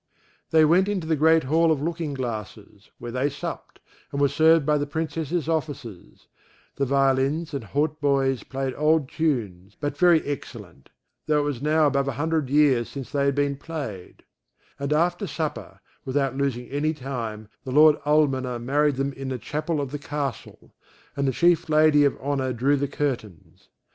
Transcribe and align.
They 0.49 0.65
went 0.65 0.87
into 0.89 1.05
the 1.05 1.15
great 1.15 1.43
hall 1.43 1.71
of 1.71 1.79
looking 1.79 2.15
glasses, 2.15 2.89
where 2.97 3.11
they 3.11 3.29
supped, 3.29 3.79
and 4.11 4.19
were 4.19 4.29
served 4.29 4.65
by 4.65 4.79
the 4.79 4.87
Princess's 4.87 5.47
officers; 5.47 6.27
the 6.77 6.87
violins 6.87 7.53
and 7.53 7.63
hautboys 7.63 8.41
played 8.41 8.73
old 8.75 9.07
tunes, 9.09 9.77
but 9.79 9.95
very 9.95 10.19
excellent, 10.25 10.89
tho' 11.27 11.41
it 11.41 11.43
was 11.43 11.61
now 11.61 11.85
above 11.85 12.07
a 12.07 12.13
hundred 12.13 12.49
years 12.49 12.89
since 12.89 13.11
they 13.11 13.25
had 13.25 13.35
been 13.35 13.57
played; 13.57 14.23
and 14.79 14.91
after 14.91 15.27
supper, 15.27 15.81
without 16.03 16.35
losing 16.35 16.67
any 16.69 16.95
time, 16.95 17.47
the 17.63 17.69
lord 17.71 17.95
almoner 18.03 18.57
married 18.57 18.95
them 18.95 19.13
in 19.13 19.29
the 19.29 19.37
chapel 19.37 19.79
of 19.79 19.91
the 19.91 19.99
castle, 19.99 20.73
and 21.15 21.27
the 21.27 21.31
chief 21.31 21.69
lady 21.69 22.05
of 22.05 22.17
honour 22.19 22.51
drew 22.53 22.75
the 22.75 22.87
curtains. 22.87 23.69